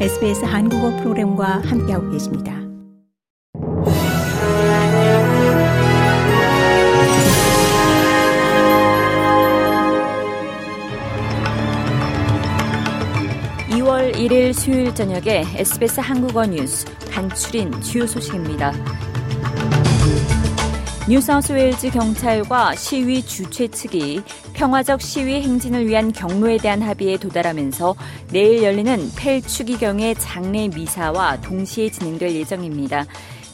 SBS 0.00 0.44
한국어 0.44 0.90
프로그램과 0.96 1.62
함께하고 1.64 2.10
계십니다. 2.10 2.52
(2월 13.70 14.12
1일) 14.16 14.52
수요일 14.52 14.92
저녁에 14.96 15.44
SBS 15.54 16.00
한국어 16.00 16.44
뉴스 16.44 16.86
간추린 17.12 17.80
주요 17.80 18.04
소식입니다. 18.04 18.72
뉴사우스웨일즈 21.06 21.90
경찰과 21.90 22.74
시위 22.76 23.22
주최 23.22 23.68
측이 23.68 24.22
평화적 24.54 25.02
시위 25.02 25.42
행진을 25.42 25.86
위한 25.86 26.10
경로에 26.10 26.56
대한 26.56 26.80
합의에 26.80 27.18
도달하면서 27.18 27.94
내일 28.30 28.62
열리는 28.62 29.10
펠 29.14 29.42
추기경의 29.42 30.14
장례 30.14 30.66
미사와 30.68 31.42
동시에 31.42 31.90
진행될 31.90 32.34
예정입니다. 32.34 33.04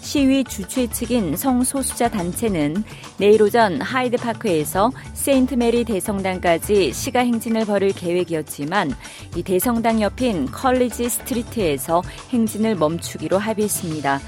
시위 0.00 0.44
주최 0.44 0.86
측인 0.86 1.36
성소수자 1.36 2.08
단체는 2.08 2.84
내일 3.18 3.42
오전 3.42 3.82
하이드파크에서 3.82 4.92
세인트 5.14 5.54
메리 5.54 5.82
대성당까지 5.82 6.92
시가 6.92 7.18
행진을 7.18 7.64
벌일 7.64 7.92
계획이었지만 7.92 8.94
이 9.34 9.42
대성당 9.42 10.00
옆인 10.00 10.46
컬리지 10.46 11.08
스트리트에서 11.08 12.02
행진을 12.30 12.76
멈추기로 12.76 13.38
합의했습니다. 13.38 14.20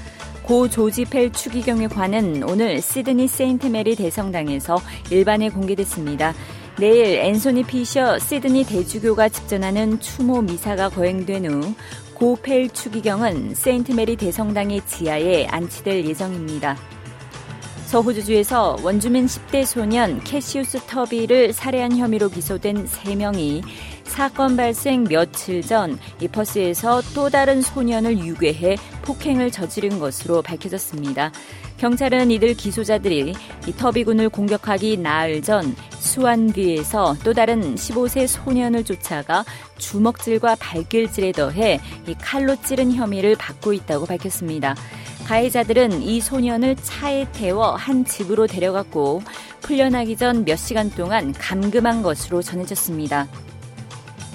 고 0.43 0.67
조지 0.67 1.05
펠 1.05 1.31
추기경의 1.31 1.87
관은 1.87 2.43
오늘 2.43 2.81
시드니 2.81 3.29
세인트 3.29 3.67
메리 3.67 3.95
대성당에서 3.95 4.77
일반에 5.09 5.47
공개됐습니다. 5.49 6.33
내일 6.77 7.19
앤소니 7.19 7.63
피셔 7.63 8.19
시드니 8.19 8.65
대주교가 8.65 9.29
집전하는 9.29 9.99
추모 10.01 10.41
미사가 10.41 10.89
거행된 10.89 11.45
후 11.45 11.73
고펠 12.13 12.69
추기경은 12.71 13.55
세인트 13.55 13.93
메리 13.93 14.17
대성당의 14.17 14.81
지하에 14.85 15.45
안치될 15.45 16.05
예정입니다. 16.05 16.77
서호주주에서 17.85 18.77
원주민 18.83 19.27
10대 19.27 19.65
소년 19.65 20.19
캐시우스 20.23 20.79
터비를 20.87 21.53
살해한 21.53 21.95
혐의로 21.95 22.27
기소된 22.27 22.87
3명이 22.87 23.61
사건 24.13 24.55
발생 24.55 25.05
며칠 25.05 25.63
전 25.63 25.97
이 26.21 26.27
버스에서 26.27 27.01
또 27.15 27.29
다른 27.31 27.61
소년을 27.63 28.19
유괴해 28.19 28.77
폭행을 29.01 29.49
저지른 29.49 29.97
것으로 29.99 30.43
밝혀졌습니다. 30.43 31.31
경찰은 31.77 32.29
이들 32.29 32.53
기소자들이 32.53 33.33
이 33.67 33.71
터비군을 33.73 34.29
공격하기 34.29 34.97
나흘 34.97 35.41
전 35.41 35.75
수완비에서 35.97 37.17
또 37.23 37.33
다른 37.33 37.73
15세 37.75 38.27
소년을 38.27 38.85
쫓아가 38.85 39.43
주먹질과 39.79 40.57
발길질에 40.59 41.31
더해 41.31 41.79
이 42.07 42.13
칼로 42.21 42.55
찌른 42.61 42.93
혐의를 42.93 43.35
받고 43.35 43.73
있다고 43.73 44.05
밝혔습니다. 44.05 44.75
가해자들은 45.25 46.03
이 46.03 46.21
소년을 46.21 46.75
차에 46.75 47.27
태워 47.33 47.71
한 47.71 48.05
집으로 48.05 48.45
데려갔고 48.45 49.23
풀려나기 49.61 50.15
전 50.17 50.45
몇 50.45 50.55
시간 50.57 50.91
동안 50.91 51.33
감금한 51.33 52.03
것으로 52.03 52.41
전해졌습니다. 52.43 53.27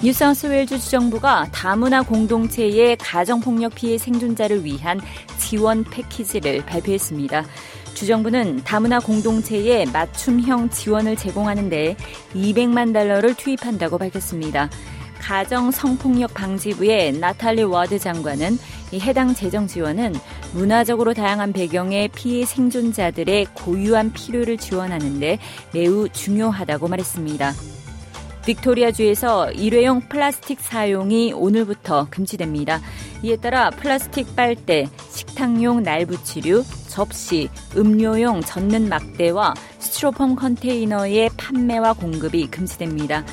뉴사우스웨일즈 0.01 0.79
주정부가 0.79 1.49
다문화 1.51 2.01
공동체의 2.03 2.95
가정폭력 2.95 3.75
피해 3.75 3.97
생존자를 3.97 4.63
위한 4.63 5.01
지원 5.37 5.83
패키지를 5.83 6.65
발표했습니다. 6.65 7.43
주정부는 7.95 8.63
다문화 8.63 9.01
공동체에 9.01 9.85
맞춤형 9.87 10.69
지원을 10.69 11.17
제공하는데 11.17 11.97
200만 12.33 12.93
달러를 12.93 13.33
투입한다고 13.35 13.97
밝혔습니다. 13.97 14.69
가정 15.19 15.69
성폭력 15.69 16.33
방지부의 16.33 17.19
나탈리 17.19 17.63
와드 17.63 17.99
장관은 17.99 18.57
이 18.93 19.01
해당 19.01 19.35
재정 19.35 19.67
지원은 19.67 20.15
문화적으로 20.53 21.13
다양한 21.13 21.51
배경의 21.51 22.07
피해 22.15 22.45
생존자들의 22.45 23.47
고유한 23.53 24.13
필요를 24.13 24.57
지원하는데 24.57 25.39
매우 25.73 26.07
중요하다고 26.07 26.87
말했습니다. 26.87 27.53
빅토리아주에서 28.49 29.51
일회용 29.51 30.01
플라스틱 30.01 30.59
사용이 30.59 31.33
오늘부터 31.33 32.07
금지됩니다. 32.09 32.81
이에 33.21 33.35
따라 33.35 33.69
플라스틱 33.69 34.35
빨대, 34.35 34.87
식탁용 35.11 35.83
날붙이류, 35.83 36.63
접시, 36.87 37.49
음료용 37.77 38.41
젓는 38.41 38.89
막대와 38.89 39.53
스티로폼 39.77 40.35
컨테이너의 40.35 41.29
판매와 41.37 41.93
공급이 41.93 42.47
금지됩니다. 42.47 43.23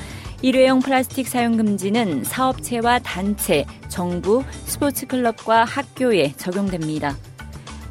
일회용 0.43 0.81
플라스틱 0.81 1.27
사용 1.27 1.57
금지는 1.57 2.23
사업체와 2.23 2.99
단체, 2.99 3.65
정부, 3.87 4.43
스포츠클럽과 4.65 5.63
학교에 5.63 6.33
적용됩니다. 6.37 7.17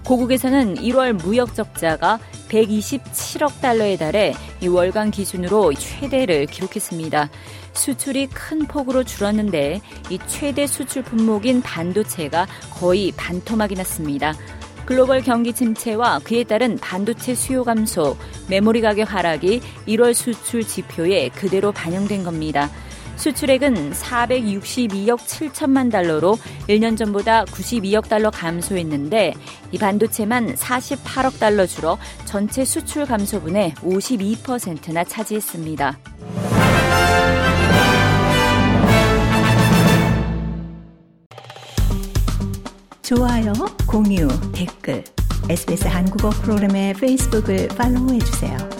고국에서는 0.04 0.76
1월 0.76 1.14
무역 1.14 1.56
적자가 1.56 2.20
127억 2.48 3.60
달러에 3.60 3.96
달해 3.96 4.34
이 4.60 4.68
월간 4.68 5.10
기준으로 5.10 5.74
최대를 5.74 6.46
기록했습니다. 6.46 7.30
수출이 7.72 8.28
큰 8.28 8.66
폭으로 8.66 9.04
줄었는데 9.04 9.80
이 10.10 10.18
최대 10.26 10.66
수출 10.66 11.02
품목인 11.02 11.62
반도체가 11.62 12.46
거의 12.72 13.12
반토막이 13.16 13.74
났습니다. 13.74 14.34
글로벌 14.86 15.20
경기 15.20 15.52
침체와 15.52 16.20
그에 16.20 16.44
따른 16.44 16.78
반도체 16.78 17.34
수요 17.34 17.64
감소, 17.64 18.16
메모리 18.48 18.80
가격 18.80 19.12
하락이 19.12 19.60
1월 19.88 20.14
수출 20.14 20.64
지표에 20.64 21.28
그대로 21.30 21.72
반영된 21.72 22.22
겁니다. 22.22 22.70
수출액은 23.16 23.92
462억 23.92 25.18
7천만 25.18 25.90
달러로 25.90 26.38
1년 26.68 26.96
전보다 26.96 27.44
92억 27.44 28.08
달러 28.08 28.30
감소했는데 28.30 29.34
이 29.72 29.78
반도체만 29.78 30.54
48억 30.54 31.38
달러 31.38 31.66
줄어 31.66 31.98
전체 32.24 32.64
수출 32.64 33.06
감소분의 33.06 33.74
52%나 33.76 35.04
차지했습니다. 35.04 35.98
좋아요, 43.02 43.52
공유, 43.86 44.26
댓글, 44.52 45.04
SBS 45.48 45.86
한국어 45.86 46.30
프로그램의 46.30 46.94
페이스북을 46.94 47.68
팔로우해 47.68 48.18
주세요. 48.18 48.75